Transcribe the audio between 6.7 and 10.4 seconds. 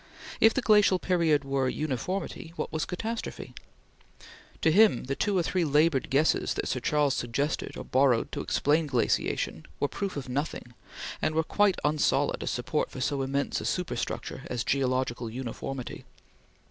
Charles suggested or borrowed to explain glaciation were proof of